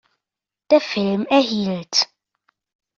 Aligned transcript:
Der 0.71 0.81
Film 0.81 1.27
erhielt 1.29 2.09